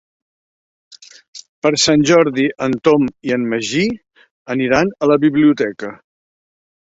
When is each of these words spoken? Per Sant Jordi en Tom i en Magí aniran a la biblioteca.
Per 1.65 1.71
Sant 1.81 2.05
Jordi 2.11 2.45
en 2.69 2.77
Tom 2.89 3.05
i 3.31 3.35
en 3.35 3.45
Magí 3.51 3.85
aniran 4.55 4.91
a 5.07 5.11
la 5.13 5.19
biblioteca. 5.27 5.93